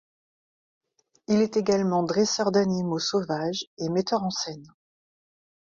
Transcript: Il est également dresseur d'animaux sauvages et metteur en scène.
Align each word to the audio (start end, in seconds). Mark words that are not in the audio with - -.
Il 1.27 1.41
est 1.41 1.57
également 1.57 2.01
dresseur 2.01 2.51
d'animaux 2.51 2.97
sauvages 2.97 3.65
et 3.77 3.87
metteur 3.87 4.23
en 4.23 4.31
scène. 4.31 4.65